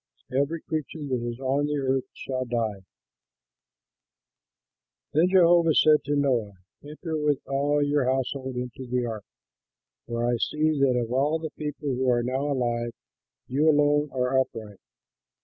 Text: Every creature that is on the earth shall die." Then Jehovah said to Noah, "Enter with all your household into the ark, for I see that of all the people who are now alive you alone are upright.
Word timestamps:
Every 0.35 0.61
creature 0.61 1.05
that 1.09 1.29
is 1.31 1.39
on 1.39 1.67
the 1.67 1.77
earth 1.77 2.05
shall 2.15 2.45
die." 2.45 2.81
Then 5.13 5.29
Jehovah 5.29 5.75
said 5.75 6.03
to 6.05 6.15
Noah, 6.15 6.53
"Enter 6.83 7.19
with 7.19 7.37
all 7.45 7.83
your 7.83 8.05
household 8.05 8.55
into 8.55 8.87
the 8.87 9.05
ark, 9.05 9.25
for 10.07 10.25
I 10.25 10.37
see 10.37 10.79
that 10.79 10.99
of 10.99 11.11
all 11.13 11.37
the 11.37 11.51
people 11.51 11.89
who 11.89 12.09
are 12.09 12.23
now 12.23 12.51
alive 12.51 12.93
you 13.47 13.69
alone 13.69 14.09
are 14.11 14.39
upright. 14.39 14.79